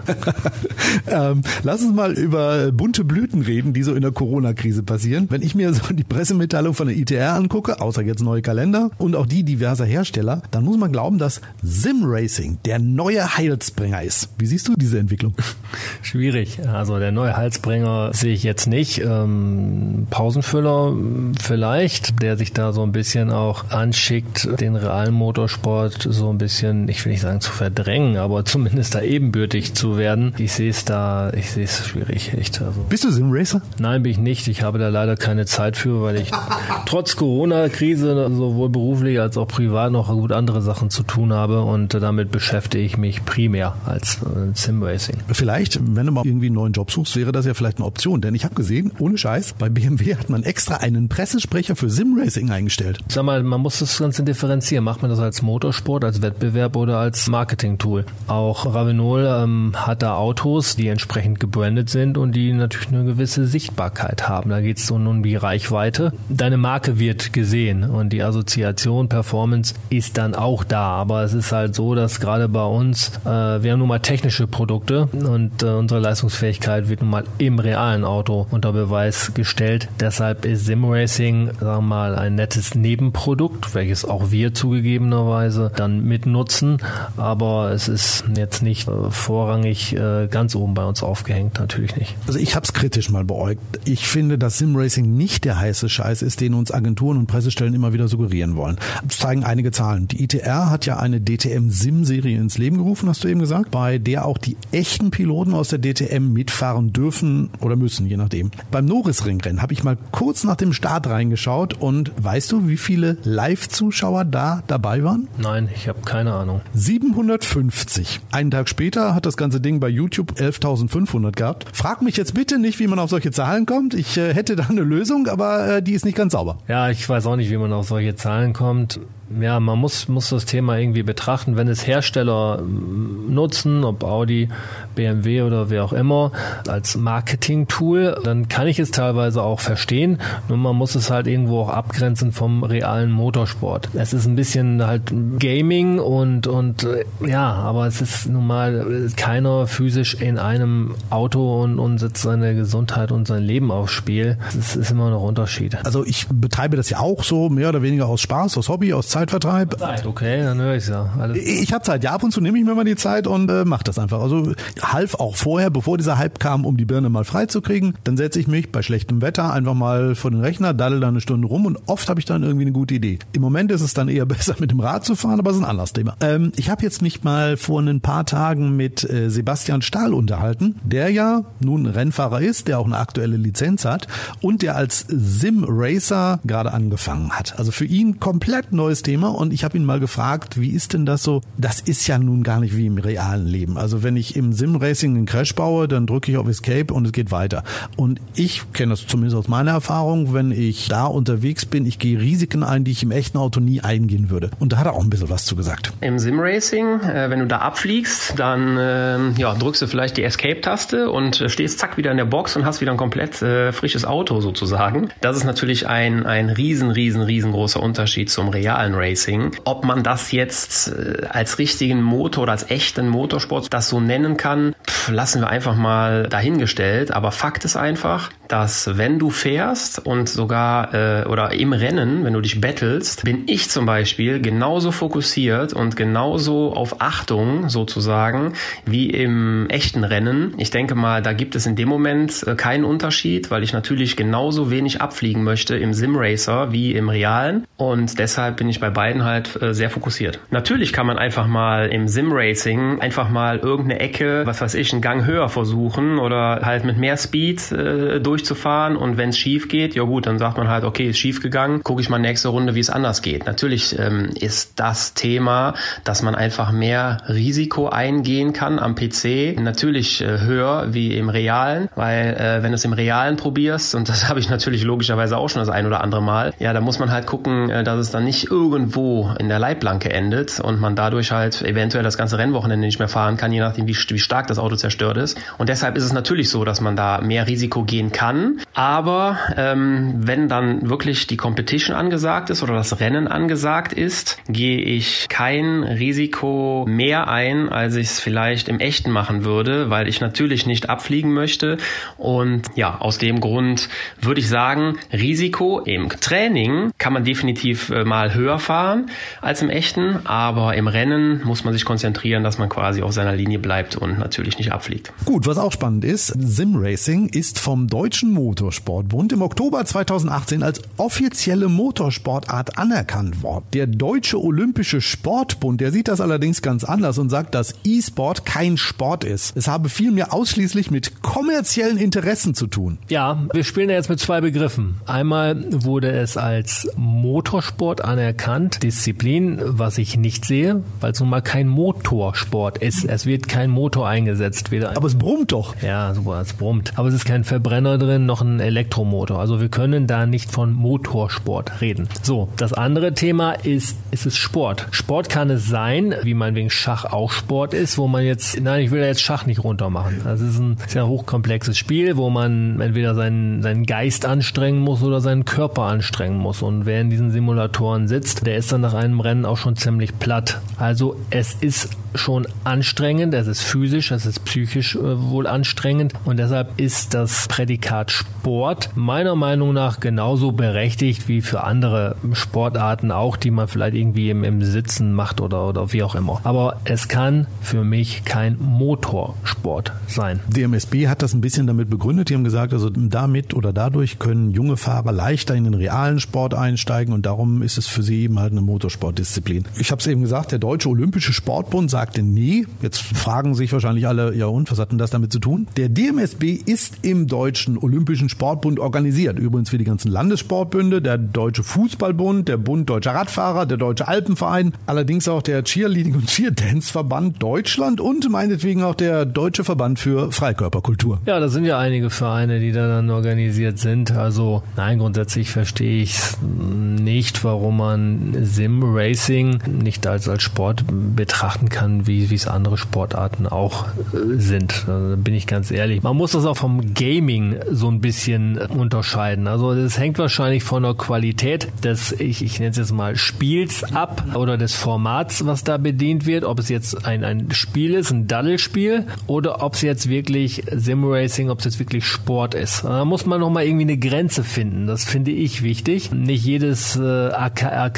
[1.07, 5.25] ähm, lass uns mal über bunte Blüten reden, die so in der Corona-Krise passieren.
[5.31, 9.15] Wenn ich mir so die Pressemitteilung von der ITR angucke, außer jetzt neue Kalender und
[9.15, 14.29] auch die diverser Hersteller, dann muss man glauben, dass Sim Racing der neue Heilsbringer ist.
[14.37, 15.33] Wie siehst du diese Entwicklung?
[16.03, 16.59] Schwierig.
[16.67, 18.99] Also der neue Heilsbringer sehe ich jetzt nicht.
[18.99, 20.95] Ähm, Pausenfüller
[21.41, 26.87] vielleicht, der sich da so ein bisschen auch anschickt, den realen Motorsport so ein bisschen,
[26.89, 30.33] ich will nicht sagen zu verdrängen, aber zumindest da ebenbürtig zu werden.
[30.37, 32.61] Ich sehe es da, ich sehe es schwierig, echt.
[32.61, 32.81] Also.
[32.89, 33.61] Bist du Simracer?
[33.79, 34.47] Nein, bin ich nicht.
[34.47, 36.31] Ich habe da leider keine Zeit für, weil ich
[36.85, 41.93] trotz Corona-Krise sowohl beruflich als auch privat noch gut andere Sachen zu tun habe und
[41.93, 45.17] damit beschäftige ich mich primär als äh, Simracing.
[45.31, 48.21] Vielleicht, wenn du mal irgendwie einen neuen Job suchst, wäre das ja vielleicht eine Option,
[48.21, 52.49] denn ich habe gesehen, ohne Scheiß, bei BMW hat man extra einen Pressesprecher für Simracing
[52.51, 52.99] eingestellt.
[53.07, 54.83] Sag mal, man muss das Ganze differenzieren.
[54.83, 58.05] Macht man das als Motorsport, als Wettbewerb oder als Marketing-Tool?
[58.27, 63.45] Auch Ravenol ähm, hat da Autos, die entsprechend gebrandet sind und die natürlich eine gewisse
[63.45, 64.49] Sichtbarkeit haben.
[64.49, 66.13] Da geht es so nun um die Reichweite.
[66.29, 70.87] Deine Marke wird gesehen und die Assoziation Performance ist dann auch da.
[70.89, 74.47] Aber es ist halt so, dass gerade bei uns, äh, wir haben nun mal technische
[74.47, 79.89] Produkte und äh, unsere Leistungsfähigkeit wird nun mal im realen Auto unter Beweis gestellt.
[79.99, 86.77] Deshalb ist Simracing, sagen wir mal, ein nettes Nebenprodukt, welches auch wir zugegebenerweise dann mitnutzen.
[87.17, 92.15] Aber es ist jetzt nicht äh, vorrangig äh, ganz oben bei uns aufgehängt, natürlich nicht.
[92.27, 93.61] Also ich habe es kritisch mal beäugt.
[93.85, 97.93] Ich finde, dass Simracing nicht der heiße Scheiß ist, den uns Agenturen und Pressestellen immer
[97.93, 98.77] wieder suggerieren wollen.
[99.07, 100.07] Das zeigen einige Zahlen.
[100.07, 103.97] Die ITR hat ja eine DTM Sim-Serie ins Leben gerufen, hast du eben gesagt, bei
[103.97, 108.51] der auch die echten Piloten aus der DTM mitfahren dürfen oder müssen, je nachdem.
[108.71, 113.17] Beim Norrisring-Rennen habe ich mal kurz nach dem Start reingeschaut und weißt du, wie viele
[113.23, 115.27] Live-Zuschauer da dabei waren?
[115.37, 116.61] Nein, ich habe keine Ahnung.
[116.73, 118.21] 750.
[118.31, 121.65] Einen Tag später hat das ganze Ding bei YouTube 11.500 gehabt.
[121.73, 123.93] Frag mich jetzt bitte nicht, wie man auf solche Zahlen kommt.
[123.93, 126.59] Ich äh, hätte da eine Lösung, aber äh, die ist nicht ganz sauber.
[126.67, 128.99] Ja, ich weiß auch nicht, wie man auf solche Zahlen kommt
[129.41, 131.57] ja, man muss, muss das Thema irgendwie betrachten.
[131.57, 134.49] Wenn es Hersteller ähm, nutzen, ob Audi,
[134.95, 136.31] BMW oder wer auch immer,
[136.67, 140.19] als Marketing-Tool, dann kann ich es teilweise auch verstehen.
[140.47, 143.89] Nur man muss es halt irgendwo auch abgrenzen vom realen Motorsport.
[143.93, 149.09] Es ist ein bisschen halt Gaming und, und äh, ja, aber es ist nun mal
[149.17, 154.37] keiner physisch in einem Auto und, und setzt seine Gesundheit und sein Leben aufs Spiel.
[154.57, 155.77] Es ist immer noch Unterschied.
[155.85, 159.09] Also ich betreibe das ja auch so mehr oder weniger aus Spaß, aus Hobby, aus
[159.09, 159.79] Zeit Zeitvertreib.
[159.79, 161.09] Zeit, okay, dann höre ich ja.
[161.19, 161.37] Alles.
[161.37, 163.65] Ich habe Zeit, ja, ab und zu nehme ich mir mal die Zeit und äh,
[163.65, 164.21] mache das einfach.
[164.21, 167.95] Also half auch vorher, bevor dieser Hype kam, um die Birne mal freizukriegen.
[168.03, 171.19] Dann setze ich mich bei schlechtem Wetter einfach mal vor den Rechner, daddel da eine
[171.19, 173.17] Stunde rum und oft habe ich dann irgendwie eine gute Idee.
[173.33, 175.63] Im Moment ist es dann eher besser mit dem Rad zu fahren, aber es ist
[175.63, 176.15] ein anderes Thema.
[176.21, 180.75] Ähm, ich habe jetzt mich mal vor ein paar Tagen mit äh, Sebastian Stahl unterhalten,
[180.83, 184.07] der ja nun Rennfahrer ist, der auch eine aktuelle Lizenz hat
[184.41, 187.57] und der als Sim Racer gerade angefangen hat.
[187.57, 191.05] Also für ihn komplett neues Thema und ich habe ihn mal gefragt, wie ist denn
[191.05, 191.41] das so?
[191.57, 193.77] Das ist ja nun gar nicht wie im realen Leben.
[193.77, 197.13] Also wenn ich im Sim-Racing einen Crash baue, dann drücke ich auf Escape und es
[197.13, 197.63] geht weiter.
[197.95, 202.19] Und ich kenne das zumindest aus meiner Erfahrung, wenn ich da unterwegs bin, ich gehe
[202.19, 204.51] Risiken ein, die ich im echten Auto nie eingehen würde.
[204.59, 205.93] Und da hat er auch ein bisschen was zu gesagt.
[206.01, 211.09] Im Sim-Racing, äh, wenn du da abfliegst, dann äh, ja, drückst du vielleicht die Escape-Taste
[211.09, 214.03] und äh, stehst zack wieder in der Box und hast wieder ein komplett äh, frisches
[214.03, 215.11] Auto sozusagen.
[215.21, 219.51] Das ist natürlich ein, ein riesen, riesen, riesengroßer Unterschied zum realen Racing.
[219.65, 224.37] Ob man das jetzt äh, als richtigen Motor oder als echten Motorsport das so nennen
[224.37, 227.11] kann, pff, lassen wir einfach mal dahingestellt.
[227.11, 232.33] Aber Fakt ist einfach, dass wenn du fährst und sogar äh, oder im Rennen, wenn
[232.33, 238.53] du dich battlest, bin ich zum Beispiel genauso fokussiert und genauso auf Achtung sozusagen
[238.85, 240.53] wie im echten Rennen.
[240.57, 244.15] Ich denke mal, da gibt es in dem Moment äh, keinen Unterschied, weil ich natürlich
[244.15, 249.23] genauso wenig abfliegen möchte im Simracer wie im realen und deshalb bin ich bei beiden
[249.23, 250.39] halt äh, sehr fokussiert.
[250.51, 255.01] Natürlich kann man einfach mal im Sim-Racing einfach mal irgendeine Ecke, was weiß ich, einen
[255.01, 259.95] Gang höher versuchen oder halt mit mehr Speed äh, durchzufahren und wenn es schief geht,
[259.95, 262.75] ja gut, dann sagt man halt, okay, ist schief gegangen, gucke ich mal nächste Runde,
[262.75, 263.45] wie es anders geht.
[263.45, 265.73] Natürlich ähm, ist das Thema,
[266.03, 271.89] dass man einfach mehr Risiko eingehen kann am PC, natürlich äh, höher wie im Realen,
[271.95, 275.49] weil äh, wenn du es im Realen probierst, und das habe ich natürlich logischerweise auch
[275.49, 278.11] schon das ein oder andere Mal, ja, da muss man halt gucken, äh, dass es
[278.11, 282.85] dann nicht irgendwo in der Leitplanke endet und man dadurch halt eventuell das ganze Rennwochenende
[282.85, 285.39] nicht mehr fahren kann, je nachdem, wie, wie stark das Auto zerstört ist.
[285.57, 288.61] Und deshalb ist es natürlich so, dass man da mehr Risiko gehen kann.
[288.75, 294.77] Aber ähm, wenn dann wirklich die Competition angesagt ist oder das Rennen angesagt ist, gehe
[294.77, 300.21] ich kein Risiko mehr ein, als ich es vielleicht im echten machen würde, weil ich
[300.21, 301.77] natürlich nicht abfliegen möchte.
[302.17, 303.89] Und ja, aus dem Grund
[304.21, 309.09] würde ich sagen, Risiko im Training kann man definitiv äh, mal höher fahren
[309.41, 313.33] als im echten, aber im Rennen muss man sich konzentrieren, dass man quasi auf seiner
[313.33, 315.13] Linie bleibt und natürlich nicht abfliegt.
[315.25, 321.69] Gut, was auch spannend ist, Simracing ist vom Deutschen Motorsportbund im Oktober 2018 als offizielle
[321.69, 323.65] Motorsportart anerkannt worden.
[323.73, 328.75] Der Deutsche Olympische Sportbund, der sieht das allerdings ganz anders und sagt, dass E-Sport kein
[328.75, 329.55] Sport ist.
[329.55, 332.97] Es habe vielmehr ausschließlich mit kommerziellen Interessen zu tun.
[333.07, 334.97] Ja, wir spielen ja jetzt mit zwei Begriffen.
[335.05, 341.41] Einmal wurde es als Motorsport anerkannt, Disziplin, was ich nicht sehe, weil es nun mal
[341.41, 343.05] kein Motorsport ist.
[343.05, 344.71] Es wird kein Motor eingesetzt.
[344.71, 345.75] Weder Aber es brummt doch.
[345.81, 346.93] Ja, super, es brummt.
[346.95, 349.39] Aber es ist kein Verbrenner drin, noch ein Elektromotor.
[349.39, 352.07] Also wir können da nicht von Motorsport reden.
[352.23, 354.87] So, das andere Thema ist, ist es Sport.
[354.91, 358.83] Sport kann es sein, wie man wegen Schach auch Sport ist, wo man jetzt, nein,
[358.83, 360.21] ich will jetzt Schach nicht runter machen.
[360.23, 365.21] Das ist ein sehr hochkomplexes Spiel, wo man entweder seinen, seinen Geist anstrengen muss oder
[365.21, 366.61] seinen Körper anstrengen muss.
[366.61, 370.17] Und wer in diesen Simulatoren sitzt, der ist dann nach einem Rennen auch schon ziemlich
[370.19, 370.61] platt.
[370.77, 376.37] Also es ist schon anstrengend, es ist physisch, es ist psychisch äh, wohl anstrengend und
[376.37, 383.37] deshalb ist das Prädikat Sport meiner Meinung nach genauso berechtigt wie für andere Sportarten auch,
[383.37, 386.41] die man vielleicht irgendwie im, im Sitzen macht oder, oder wie auch immer.
[386.43, 390.39] Aber es kann für mich kein Motorsport sein.
[390.47, 392.29] DMSB hat das ein bisschen damit begründet.
[392.29, 396.53] Die haben gesagt, also damit oder dadurch können junge Fahrer leichter in den realen Sport
[396.53, 399.65] einsteigen und darum ist es für sie eben halt eine Motorsportdisziplin.
[399.79, 402.65] Ich habe es eben gesagt, der Deutsche Olympische Sportbund sagte nee.
[402.81, 405.67] Jetzt fragen sich wahrscheinlich alle, ja und, was hat denn das damit zu tun?
[405.77, 409.39] Der DMSB ist im Deutschen Olympischen Sportbund organisiert.
[409.39, 414.73] Übrigens für die ganzen Landessportbünde, der Deutsche Fußballbund, der Bund Deutscher Radfahrer, der Deutsche Alpenverein,
[414.85, 420.31] allerdings auch der Cheerleading und Cheerdance Verband Deutschland und meinetwegen auch der Deutsche Verband für
[420.31, 421.21] Freikörperkultur.
[421.25, 424.11] Ja, das sind ja einige Vereine, die da dann organisiert sind.
[424.11, 430.83] Also nein, grundsätzlich verstehe ich nicht, warum man Sim Racing nicht als, als Sport
[431.15, 434.83] betrachten kann, wie wie es andere Sportarten auch äh, sind.
[434.87, 436.03] Da bin ich ganz ehrlich.
[436.03, 439.47] Man muss das auch vom Gaming so ein bisschen unterscheiden.
[439.47, 443.83] Also das hängt wahrscheinlich von der Qualität des, ich, ich nenne es jetzt mal Spiels
[443.93, 446.43] ab oder des Formats, was da bedient wird.
[446.43, 451.49] Ob es jetzt ein, ein Spiel ist, ein Daddelspiel oder ob es jetzt wirklich Simracing,
[451.49, 452.83] ob es jetzt wirklich Sport ist.
[452.83, 454.87] Da muss man nochmal irgendwie eine Grenze finden.
[454.87, 456.11] Das finde ich wichtig.
[456.11, 457.31] Nicht jedes äh,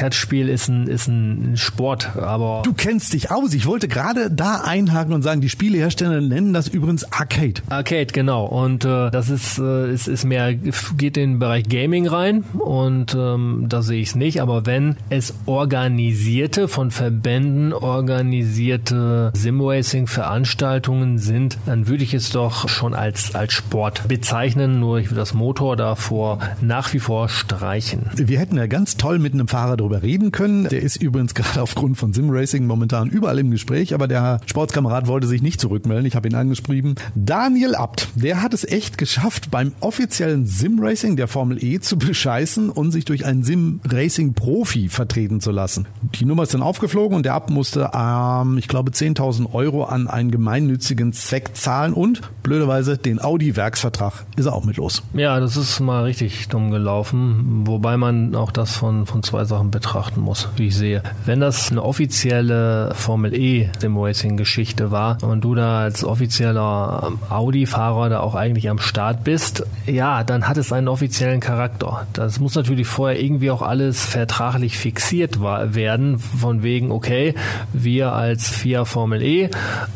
[0.09, 2.63] Arcade-Spiel ist ein, ist ein Sport, aber...
[2.63, 3.53] Du kennst dich aus.
[3.53, 7.61] Ich wollte gerade da einhaken und sagen, die Spielehersteller nennen das übrigens Arcade.
[7.69, 8.45] Arcade, genau.
[8.45, 13.15] Und äh, das ist, äh, ist, ist mehr, geht in den Bereich Gaming rein und
[13.15, 14.41] ähm, da sehe ich es nicht.
[14.41, 22.95] Aber wenn es organisierte, von Verbänden organisierte Simracing-Veranstaltungen sind, dann würde ich es doch schon
[22.95, 24.79] als, als Sport bezeichnen.
[24.79, 28.09] Nur ich würde das Motor davor nach wie vor streichen.
[28.15, 30.67] Wir hätten ja ganz toll mit einem Fahrer darüber reden können.
[30.67, 35.27] Der ist übrigens gerade aufgrund von Simracing momentan überall im Gespräch, aber der Sportskamerad wollte
[35.27, 36.05] sich nicht zurückmelden.
[36.05, 36.95] Ich habe ihn angeschrieben.
[37.15, 42.69] Daniel Abt, der hat es echt geschafft, beim offiziellen Simracing der Formel E zu bescheißen
[42.69, 45.87] und sich durch einen Simracing-Profi vertreten zu lassen.
[46.15, 50.07] Die Nummer ist dann aufgeflogen und der Abt musste, ähm, ich glaube, 10.000 Euro an
[50.07, 55.03] einen gemeinnützigen Zweck zahlen und blöderweise den Audi-Werksvertrag ist er auch mit los.
[55.13, 59.71] Ja, das ist mal richtig dumm gelaufen, wobei man auch das von, von zwei Sachen
[59.89, 61.01] betrachten muss, wie ich sehe.
[61.25, 68.19] Wenn das eine offizielle Formel E Simracing-Geschichte war und du da als offizieller Audi-Fahrer da
[68.19, 72.05] auch eigentlich am Start bist, ja, dann hat es einen offiziellen Charakter.
[72.13, 77.33] Das muss natürlich vorher irgendwie auch alles vertraglich fixiert werden, von wegen, okay,
[77.73, 79.49] wir als FIA Formel E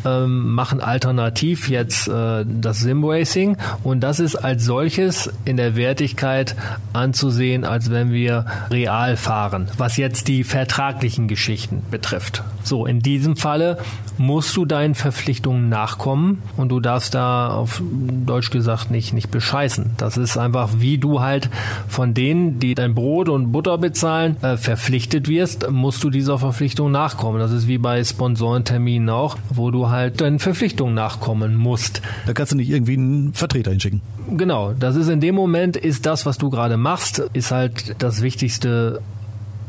[0.06, 6.56] ähm, machen alternativ jetzt äh, das Simracing und das ist als solches in der Wertigkeit
[6.94, 12.42] anzusehen, als wenn wir real fahren, was jetzt die vertraglichen Geschichten betrifft.
[12.64, 13.80] So, in diesem Falle
[14.18, 17.82] musst du deinen Verpflichtungen nachkommen und du darfst da auf
[18.26, 19.92] Deutsch gesagt nicht, nicht bescheißen.
[19.98, 21.50] Das ist einfach, wie du halt
[21.90, 26.90] von denen, die dein Brot und Butter bezahlen, äh, verpflichtet wirst, musst du dieser Verpflichtung
[26.90, 27.40] nachkommen.
[27.40, 32.02] Das ist wie bei Sponsorenterminen auch, wo du halt deinen Verpflichtungen nachkommen musst.
[32.26, 34.00] Da kannst du nicht irgendwie einen Vertreter hinschicken.
[34.32, 38.22] Genau, das ist in dem Moment, ist das, was du gerade machst, ist halt das
[38.22, 39.02] Wichtigste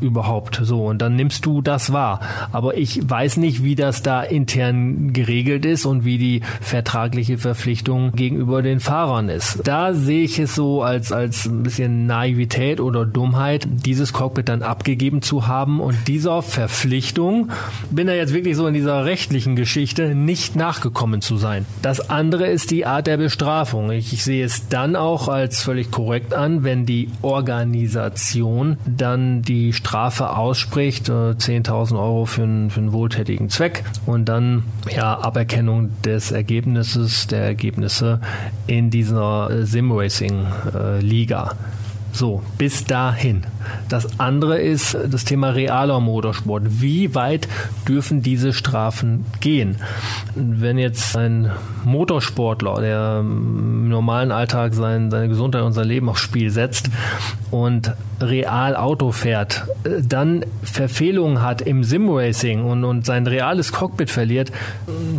[0.01, 0.59] überhaupt?
[0.63, 2.19] So, und dann nimmst du das wahr.
[2.51, 8.11] Aber ich weiß nicht, wie das da intern geregelt ist und wie die vertragliche Verpflichtung
[8.13, 9.61] gegenüber den Fahrern ist.
[9.63, 14.63] Da sehe ich es so als, als ein bisschen Naivität oder Dummheit, dieses Cockpit dann
[14.63, 17.49] abgegeben zu haben und dieser Verpflichtung,
[17.91, 21.65] bin da jetzt wirklich so in dieser rechtlichen Geschichte, nicht nachgekommen zu sein.
[21.81, 23.91] Das andere ist die Art der Bestrafung.
[23.91, 29.73] Ich, ich sehe es dann auch als völlig korrekt an, wenn die Organisation dann die
[29.85, 35.91] Strafe ausspricht, 10.000 äh, Euro für einen, für einen wohltätigen Zweck und dann ja Aberkennung
[36.01, 38.19] des Ergebnisses, der Ergebnisse
[38.65, 41.51] in dieser äh, Simracing-Liga.
[41.51, 41.55] Äh,
[42.15, 43.43] so, bis dahin.
[43.89, 46.63] Das andere ist das Thema realer Motorsport.
[46.81, 47.47] Wie weit
[47.87, 49.77] dürfen diese Strafen gehen?
[50.35, 51.51] Wenn jetzt ein
[51.83, 56.89] Motorsportler, der im normalen Alltag sein, seine Gesundheit und sein Leben aufs Spiel setzt
[57.51, 59.65] und real Auto fährt,
[60.01, 64.51] dann Verfehlungen hat im Simracing und, und sein reales Cockpit verliert,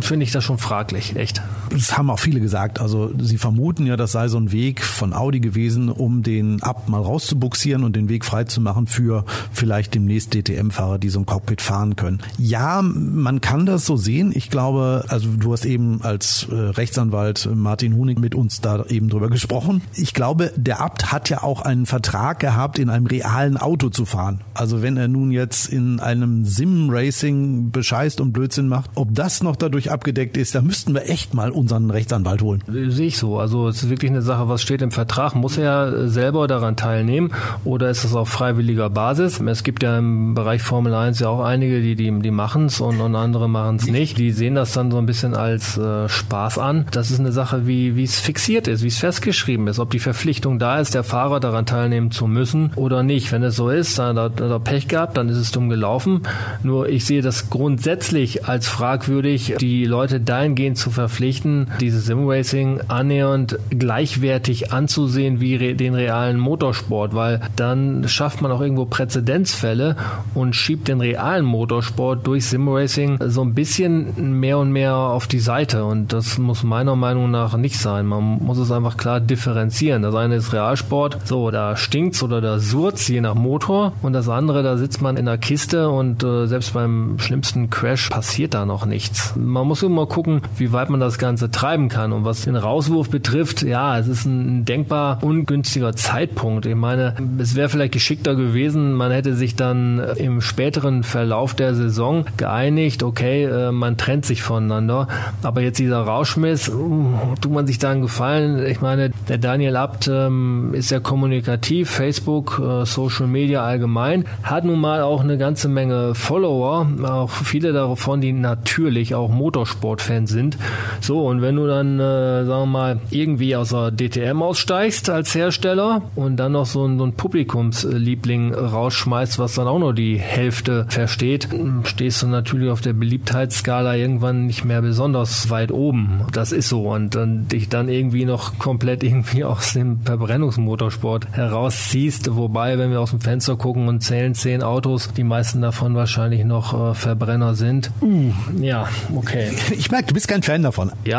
[0.01, 1.41] finde ich das schon fraglich, echt.
[1.71, 2.79] Das haben auch viele gesagt.
[2.79, 6.89] Also sie vermuten ja, das sei so ein Weg von Audi gewesen, um den ab
[6.89, 11.25] mal rauszubuxieren und den Weg frei zu machen für vielleicht demnächst DTM-Fahrer, die so ein
[11.25, 12.19] Cockpit fahren können.
[12.37, 14.31] Ja, man kann das so sehen.
[14.33, 19.09] Ich glaube, also du hast eben als äh, Rechtsanwalt Martin Hunig mit uns da eben
[19.09, 19.81] drüber gesprochen.
[19.95, 24.05] Ich glaube, der Abt hat ja auch einen Vertrag gehabt, in einem realen Auto zu
[24.05, 24.41] fahren.
[24.53, 29.55] Also wenn er nun jetzt in einem Sim-Racing bescheißt und Blödsinn macht, ob das noch
[29.55, 32.63] dadurch abgedeckt ist, da müssten wir echt mal unseren Rechtsanwalt holen.
[32.67, 33.39] Sehe ich so.
[33.39, 35.35] Also es ist wirklich eine Sache, was steht im Vertrag.
[35.35, 37.31] Muss er selber daran teilnehmen
[37.65, 39.39] oder ist es auf freiwilliger Basis?
[39.39, 42.79] Es gibt ja im Bereich Formel 1 ja auch einige, die, die, die machen es
[42.79, 44.17] und, und andere machen es nicht.
[44.17, 46.85] Die sehen das dann so ein bisschen als äh, Spaß an.
[46.91, 49.99] Das ist eine Sache, wie wie es fixiert ist, wie es festgeschrieben ist, ob die
[49.99, 53.31] Verpflichtung da ist, der Fahrer daran teilnehmen zu müssen oder nicht.
[53.31, 56.21] Wenn es so ist, dann hat er Pech gehabt, dann ist es dumm gelaufen.
[56.63, 61.46] Nur ich sehe das grundsätzlich als fragwürdig, die Leute dahingehend zu verpflichten,
[61.79, 68.61] dieses Simracing annähernd gleichwertig anzusehen wie re den realen Motorsport, weil dann schafft man auch
[68.61, 69.95] irgendwo Präzedenzfälle
[70.33, 75.39] und schiebt den realen Motorsport durch Simracing so ein bisschen mehr und mehr auf die
[75.39, 78.05] Seite und das muss meiner Meinung nach nicht sein.
[78.05, 80.01] Man muss es einfach klar differenzieren.
[80.01, 84.29] Das eine ist Realsport, so da stinkt's oder da surzt je nach Motor und das
[84.29, 88.65] andere, da sitzt man in der Kiste und äh, selbst beim schlimmsten Crash passiert da
[88.65, 89.33] noch nichts.
[89.35, 93.09] Man muss immer gucken, wie weit man das Ganze treiben kann und was den Rauswurf
[93.09, 96.65] betrifft, ja, es ist ein denkbar ungünstiger Zeitpunkt.
[96.65, 101.75] Ich meine, es wäre vielleicht geschickter gewesen, man hätte sich dann im späteren Verlauf der
[101.75, 105.07] Saison geeinigt, okay, äh, man trennt sich voneinander,
[105.43, 108.65] aber jetzt dieser Rauschmiss, uh, tut man sich da einen Gefallen?
[108.65, 114.65] Ich meine, der Daniel Abt ähm, ist ja kommunikativ, Facebook, äh, Social Media allgemein, hat
[114.65, 120.57] nun mal auch eine ganze Menge Follower, auch viele davon, die natürlich auch Motorsportfans sind.
[121.01, 125.35] So, und wenn du dann, äh, sagen wir mal, irgendwie aus der DTM aussteigst als
[125.35, 130.17] Hersteller und dann noch so ein, so ein Publikumsliebling rausschmeißt, was dann auch nur die
[130.17, 131.49] Hälfte versteht,
[131.83, 136.21] stehst du natürlich auf der Beliebtheitsskala irgendwann nicht mehr besonders weit oben.
[136.31, 136.93] Das ist so.
[136.93, 143.01] Und dann dich dann irgendwie noch komplett irgendwie aus dem Verbrennungsmotorsport herausziehst, wobei, wenn wir
[143.01, 147.53] aus dem Fenster gucken und zählen zehn Autos, die meisten davon wahrscheinlich noch äh, Verbrenner
[147.55, 147.91] sind.
[148.01, 149.51] Uh, ja, okay.
[149.71, 150.93] Ich merke, du bist kein Fan davon.
[151.03, 151.16] Ja,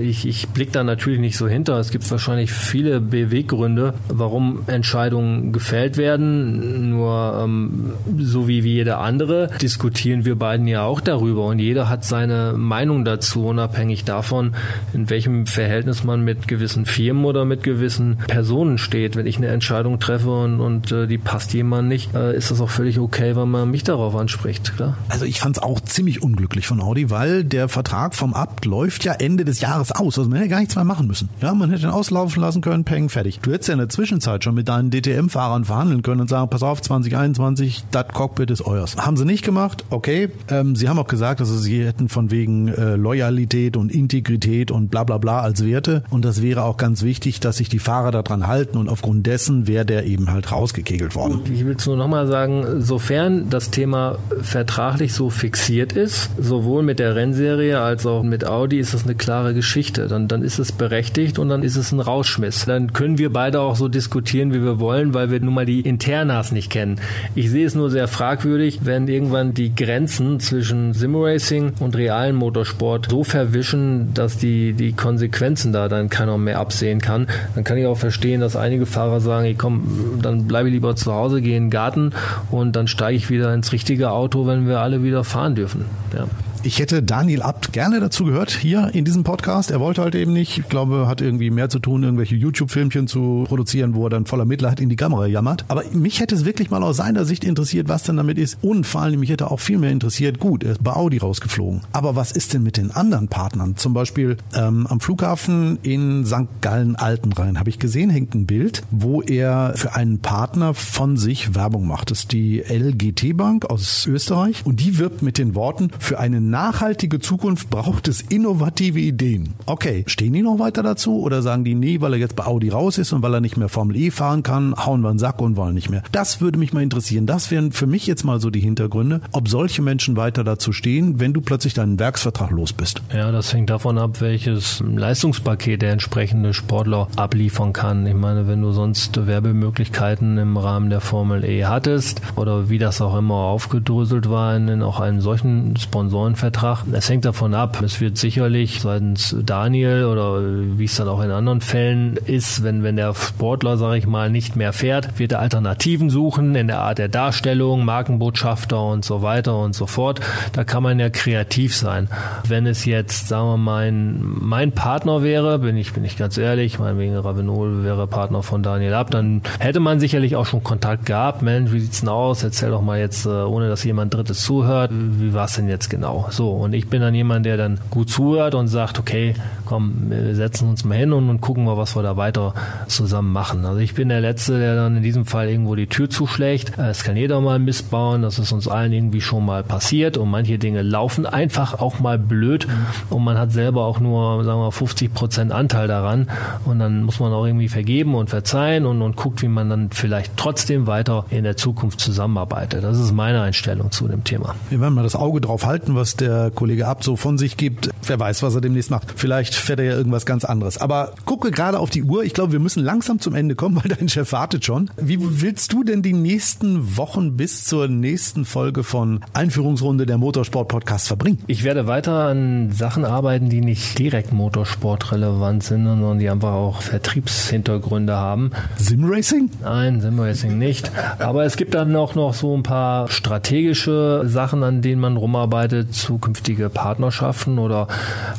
[0.00, 1.78] ich, ich blicke da natürlich nicht so hinter.
[1.78, 6.90] Es gibt wahrscheinlich viele Beweggründe, warum Entscheidungen gefällt werden.
[6.90, 11.88] Nur ähm, so wie, wie jeder andere diskutieren wir beiden ja auch darüber und jeder
[11.88, 14.54] hat seine Meinung dazu, unabhängig davon,
[14.92, 19.16] in welchem Verhältnis man mit gewissen Firmen oder mit gewissen Personen steht.
[19.16, 22.60] Wenn ich eine Entscheidung treffe und, und äh, die passt jemand nicht, äh, ist das
[22.60, 24.76] auch völlig okay, wenn man mich darauf anspricht.
[24.76, 24.96] Klar?
[25.08, 29.04] Also ich fand es auch ziemlich unglücklich von Audi, weil der Vertrag vom Abt läuft
[29.04, 30.18] ja Ende des Jahres aus.
[30.18, 31.28] Also man hätte gar nichts mehr machen müssen.
[31.40, 33.40] Ja, man hätte ihn auslaufen lassen können, peng, fertig.
[33.40, 36.62] Du hättest ja in der Zwischenzeit schon mit deinen DTM-Fahrern verhandeln können und sagen, pass
[36.62, 38.96] auf, 2021, das Cockpit ist euers.
[38.96, 40.28] Haben sie nicht gemacht, okay.
[40.48, 44.90] Ähm, sie haben auch gesagt, dass sie hätten von wegen äh, Loyalität und Integrität und
[44.90, 46.02] bla bla bla als Werte.
[46.10, 49.66] Und das wäre auch ganz wichtig, dass sich die Fahrer daran halten und aufgrund dessen
[49.66, 51.40] wäre der eben halt rausgekegelt worden.
[51.52, 56.98] Ich will es nur nochmal sagen, sofern das Thema vertraglich so fixiert ist, sowohl mit
[56.98, 60.08] der Rennserie als auch mit Audi, ist das eine klare Geschichte.
[60.08, 62.64] Dann, dann ist es berechtigt und dann ist es ein Rauschmiss.
[62.64, 65.80] Dann können wir beide auch so diskutieren, wie wir wollen, weil wir nun mal die
[65.80, 67.00] Internas nicht kennen.
[67.34, 73.08] Ich sehe es nur sehr fragwürdig, wenn irgendwann die Grenzen zwischen Simracing und realen Motorsport
[73.10, 77.26] so verwischen, dass die, die Konsequenzen da dann keiner mehr absehen kann.
[77.54, 80.96] Dann kann ich auch verstehen, dass einige Fahrer sagen, ich komm, dann bleibe ich lieber
[80.96, 82.12] zu Hause, gehe in den Garten
[82.50, 85.84] und dann steige ich wieder ins richtige Auto, wenn wir alle wieder fahren dürfen.
[86.14, 86.26] Ja.
[86.66, 89.70] Ich hätte Daniel Abt gerne dazu gehört hier in diesem Podcast.
[89.70, 90.58] Er wollte halt eben nicht.
[90.58, 94.46] Ich glaube, hat irgendwie mehr zu tun, irgendwelche YouTube-Filmchen zu produzieren, wo er dann voller
[94.46, 95.64] Mitleid in die Kamera jammert.
[95.68, 98.58] Aber mich hätte es wirklich mal aus seiner Sicht interessiert, was denn damit ist.
[98.62, 101.82] Und vor allem, mich hätte auch viel mehr interessiert, gut, er ist bei Audi rausgeflogen.
[101.92, 103.76] Aber was ist denn mit den anderen Partnern?
[103.76, 106.48] Zum Beispiel ähm, am Flughafen in St.
[106.62, 111.86] Gallen-Altenrhein habe ich gesehen, hängt ein Bild, wo er für einen Partner von sich Werbung
[111.86, 112.10] macht.
[112.10, 116.55] Das ist die LGT Bank aus Österreich und die wirbt mit den Worten für einen
[116.56, 119.52] nachhaltige Zukunft braucht es innovative Ideen.
[119.66, 122.70] Okay, stehen die noch weiter dazu oder sagen die, nee, weil er jetzt bei Audi
[122.70, 125.42] raus ist und weil er nicht mehr Formel E fahren kann, hauen wir einen Sack
[125.42, 126.02] und wollen nicht mehr.
[126.12, 127.26] Das würde mich mal interessieren.
[127.26, 131.20] Das wären für mich jetzt mal so die Hintergründe, ob solche Menschen weiter dazu stehen,
[131.20, 133.02] wenn du plötzlich deinen Werksvertrag los bist.
[133.12, 138.06] Ja, das hängt davon ab, welches Leistungspaket der entsprechende Sportler abliefern kann.
[138.06, 143.02] Ich meine, wenn du sonst Werbemöglichkeiten im Rahmen der Formel E hattest oder wie das
[143.02, 146.84] auch immer aufgedröselt war in auch einem solchen Sponsorenvertrag, Vertrag.
[146.92, 147.80] Es hängt davon ab.
[147.82, 152.82] Es wird sicherlich seitens Daniel oder wie es dann auch in anderen Fällen ist, wenn,
[152.82, 156.80] wenn der Sportler, sage ich mal, nicht mehr fährt, wird er Alternativen suchen in der
[156.80, 160.20] Art der Darstellung, Markenbotschafter und so weiter und so fort.
[160.52, 162.08] Da kann man ja kreativ sein.
[162.46, 166.38] Wenn es jetzt, sagen wir mal, mein, mein Partner wäre, bin ich, bin ich ganz
[166.38, 171.04] ehrlich, meinetwegen Ravenol wäre Partner von Daniel Ab, dann hätte man sicherlich auch schon Kontakt
[171.04, 171.42] gehabt.
[171.42, 172.42] Mensch, wie sieht's denn aus?
[172.42, 175.90] Erzähl doch mal jetzt, äh, ohne dass jemand Drittes zuhört, wie war es denn jetzt
[175.90, 176.25] genau?
[176.30, 179.34] So, und ich bin dann jemand, der dann gut zuhört und sagt, okay,
[179.64, 182.54] komm, wir setzen uns mal hin und, und gucken mal, was wir da weiter
[182.86, 183.64] zusammen machen.
[183.64, 186.78] Also ich bin der Letzte, der dann in diesem Fall irgendwo die Tür zuschlägt.
[186.78, 190.58] Es kann jeder mal missbauen, das ist uns allen irgendwie schon mal passiert und manche
[190.58, 192.66] Dinge laufen einfach auch mal blöd
[193.10, 196.28] und man hat selber auch nur, sagen wir, 50 Prozent Anteil daran
[196.64, 199.90] und dann muss man auch irgendwie vergeben und verzeihen und, und guckt, wie man dann
[199.90, 202.84] vielleicht trotzdem weiter in der Zukunft zusammenarbeitet.
[202.84, 204.54] Das ist meine Einstellung zu dem Thema.
[204.70, 207.56] Wir werden mal das Auge drauf halten, was der der Kollege Abt so von sich
[207.56, 207.90] gibt.
[208.04, 209.14] Wer weiß, was er demnächst macht.
[209.16, 210.78] Vielleicht fährt er ja irgendwas ganz anderes.
[210.78, 212.24] Aber gucke gerade auf die Uhr.
[212.24, 214.90] Ich glaube, wir müssen langsam zum Ende kommen, weil dein Chef wartet schon.
[214.96, 220.68] Wie willst du denn die nächsten Wochen bis zur nächsten Folge von Einführungsrunde der Motorsport
[220.68, 221.38] Podcast verbringen?
[221.46, 226.52] Ich werde weiter an Sachen arbeiten, die nicht direkt Motorsport relevant sind, sondern die einfach
[226.52, 228.50] auch Vertriebshintergründe haben.
[228.76, 229.50] Simracing?
[229.62, 230.90] Nein, Simracing nicht.
[231.18, 235.94] Aber es gibt dann auch noch so ein paar strategische Sachen, an denen man rumarbeitet,
[236.06, 237.88] zukünftige Partnerschaften oder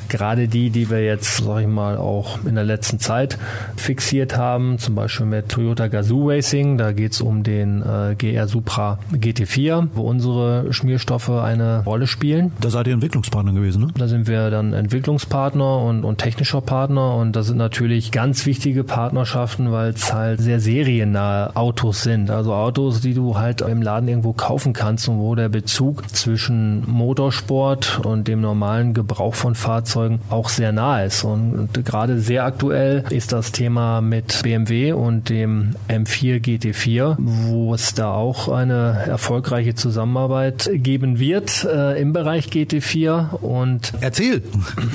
[0.08, 3.38] gerade die, die wir jetzt, sag ich mal, auch in der letzten Zeit
[3.76, 6.78] fixiert haben, zum Beispiel mit Toyota Gazoo Racing.
[6.78, 12.54] Da geht es um den äh, GR Supra GT4, wo unsere Schmierstoffe eine Rolle spielen.
[12.62, 13.88] Da seid ihr Entwicklungspartner gewesen, ne?
[13.98, 18.86] Da sind wir dann Entwicklungspartner und, und technischer Partner und das sind natürlich ganz wichtige
[18.86, 22.30] Partnerschaften, weil es halt sehr seriennahe Autos sind.
[22.30, 26.90] Also Autos, die du halt im Laden irgendwo kaufen kannst und wo der Bezug zwischen
[26.90, 31.24] Motorsport und dem normalen Gebrauch von Fahrzeugen auch sehr nah ist.
[31.24, 37.94] Und gerade sehr aktuell ist das Thema mit BMW und dem M4 GT4, wo es
[37.96, 44.44] da auch eine erfolgreiche Zusammenarbeit geben wird äh, im Bereich GT4 und erzähl.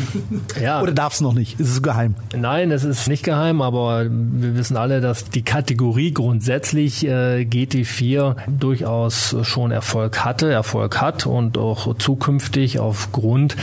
[0.63, 0.81] ja.
[0.81, 1.59] Oder darf es noch nicht?
[1.59, 2.15] Ist es geheim?
[2.37, 8.37] Nein, es ist nicht geheim, aber wir wissen alle, dass die Kategorie grundsätzlich äh, GT4
[8.47, 13.57] durchaus schon Erfolg hatte, Erfolg hat und auch zukünftig aufgrund,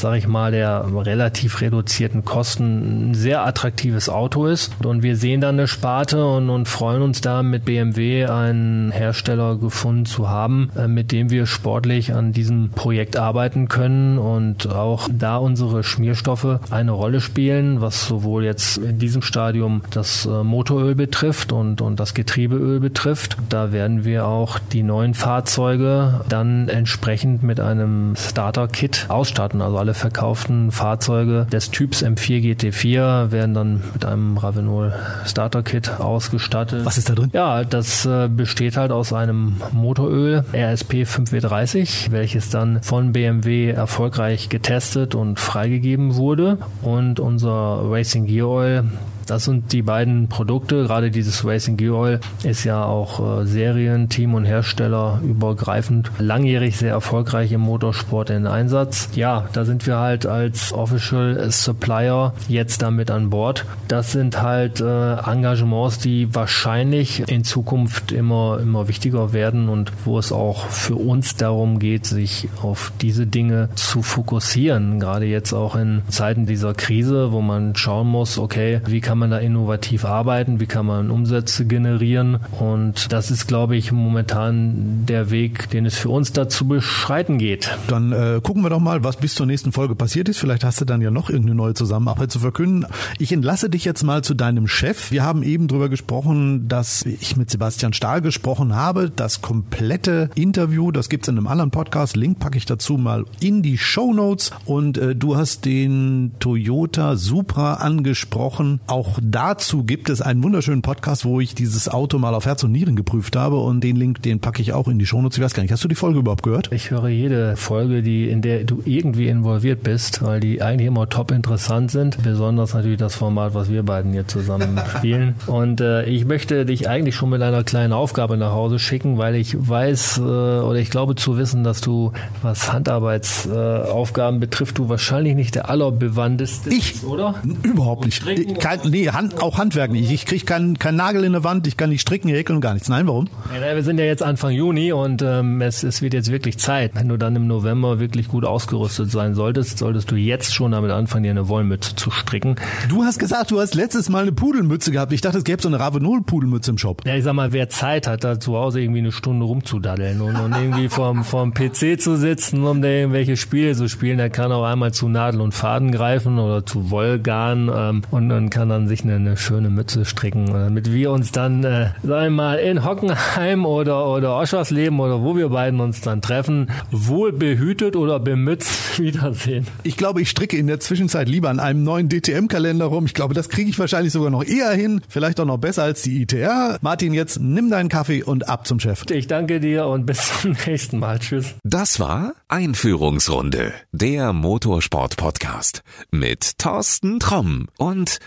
[0.00, 4.72] sage ich mal, der relativ reduzierten Kosten ein sehr attraktives Auto ist.
[4.84, 9.56] Und wir sehen dann eine Sparte und, und freuen uns da mit BMW einen Hersteller
[9.56, 15.08] gefunden zu haben, äh, mit dem wir sportlich an diesem Projekt arbeiten können und auch
[15.12, 20.94] da unsere Schmierstoffe eine Rolle spielen, was sowohl jetzt in diesem Stadium das äh, Motoröl
[20.94, 23.36] betrifft und, und das Getriebeöl betrifft.
[23.48, 29.62] Da werden wir auch die neuen Fahrzeuge dann entsprechend mit einem Starter-Kit ausstatten.
[29.62, 34.92] Also alle verkauften Fahrzeuge des Typs M4 GT4 werden dann mit einem Ravenol
[35.24, 36.84] Starter-Kit ausgestattet.
[36.84, 37.30] Was ist da drin?
[37.32, 44.48] Ja, das äh, besteht halt aus einem Motoröl RSP 5W30, welches dann von BMW erfolgreich
[44.48, 46.58] getestet und freigegeben wurde.
[46.82, 48.84] Und unser Racing Gear Oil
[49.26, 50.84] Das sind die beiden Produkte.
[50.84, 56.76] Gerade dieses Racing Gear Oil ist ja auch äh, Serien, Team und Hersteller übergreifend langjährig
[56.76, 59.08] sehr erfolgreich im Motorsport in Einsatz.
[59.14, 63.64] Ja, da sind wir halt als Official Supplier jetzt damit an Bord.
[63.88, 70.18] Das sind halt äh, Engagements, die wahrscheinlich in Zukunft immer, immer wichtiger werden und wo
[70.18, 75.00] es auch für uns darum geht, sich auf diese Dinge zu fokussieren.
[75.00, 79.30] Gerade jetzt auch in Zeiten dieser Krise, wo man schauen muss, okay, wie kann man
[79.30, 85.30] da innovativ arbeiten, wie kann man Umsätze generieren und das ist, glaube ich, momentan der
[85.30, 87.76] Weg, den es für uns dazu beschreiten geht.
[87.88, 90.38] Dann äh, gucken wir doch mal, was bis zur nächsten Folge passiert ist.
[90.38, 92.86] Vielleicht hast du dann ja noch irgendeine neue Zusammenarbeit zu verkünden.
[93.18, 95.10] Ich entlasse dich jetzt mal zu deinem Chef.
[95.10, 99.10] Wir haben eben darüber gesprochen, dass ich mit Sebastian Stahl gesprochen habe.
[99.14, 102.16] Das komplette Interview, das gibt's in einem anderen Podcast.
[102.16, 104.50] Link packe ich dazu mal in die Show Notes.
[104.64, 108.80] Und äh, du hast den Toyota Supra angesprochen.
[108.86, 112.72] Auch dazu gibt es einen wunderschönen Podcast, wo ich dieses Auto mal auf Herz und
[112.72, 113.56] Nieren geprüft habe.
[113.56, 115.38] Und den Link, den packe ich auch in die Show Notes.
[115.38, 116.70] Ich weiß gar nicht, hast du die Folge überhaupt gehört?
[116.72, 121.08] Ich höre jede Folge, die in der du irgendwie involviert bist, weil die eigentlich immer
[121.08, 122.22] top interessant sind.
[122.22, 125.34] Besonders natürlich das Format, was wir beiden hier zusammen spielen.
[125.46, 129.34] Und äh, ich möchte dich eigentlich schon mit einer kleinen Aufgabe nach Hause schicken, weil
[129.34, 134.88] ich weiß äh, oder ich glaube zu wissen, dass du, was Handarbeitsaufgaben äh, betrifft, du
[134.88, 137.34] wahrscheinlich nicht der allerbewandteste ich, oder?
[137.62, 138.24] Überhaupt nicht.
[138.60, 140.10] Kein, nee, Hand, auch Handwerk nicht.
[140.10, 142.74] Ich kriege keinen kein Nagel in der Wand, ich kann nicht stricken, häkeln und gar
[142.74, 142.88] nichts.
[142.88, 143.28] Nein, warum?
[143.54, 146.92] Ja, wir sind ja jetzt Anfang Juni und ähm, es, es wird jetzt wirklich Zeit.
[146.94, 150.90] Wenn du dann im November wirklich gut ausgerüstet sein solltest, solltest du jetzt schon damit
[150.90, 152.56] anfangen, dir eine Wollmütze zu stricken.
[152.88, 155.12] Du hast gesagt, du hast letztes Mal eine Pudelmütze gehabt.
[155.12, 157.02] Ich dachte, es gäbe so eine Ravenol-Pudelmütze im Shop.
[157.04, 160.36] Ja, ich sag mal, wer Zeit hat, da zu Hause irgendwie eine Stunde rumzudaddeln und,
[160.36, 164.52] und irgendwie vorm, vorm PC zu sitzen, um da irgendwelche Spiele zu spielen, der kann
[164.52, 168.85] auch einmal zu Nadel und Faden greifen oder zu Wollgarn ähm, und, und kann dann
[168.88, 172.84] sich eine, eine schöne Mütze stricken, damit wir uns dann, äh, sagen wir mal, in
[172.84, 178.98] Hockenheim oder, oder Oschersleben oder wo wir beiden uns dann treffen, wohl behütet oder bemützt
[178.98, 179.66] wiedersehen.
[179.82, 183.06] Ich glaube, ich stricke in der Zwischenzeit lieber an einem neuen DTM-Kalender rum.
[183.06, 185.00] Ich glaube, das kriege ich wahrscheinlich sogar noch eher hin.
[185.08, 186.78] Vielleicht auch noch besser als die ITR.
[186.80, 189.04] Martin, jetzt nimm deinen Kaffee und ab zum Chef.
[189.10, 191.18] Ich danke dir und bis zum nächsten Mal.
[191.18, 191.54] Tschüss.
[191.64, 198.18] Das war Einführungsrunde, der Motorsport-Podcast mit Thorsten Tromm und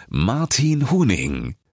[0.49, 1.58] Martin Huning.